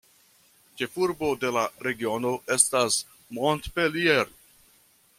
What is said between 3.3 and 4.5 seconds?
Montpellier.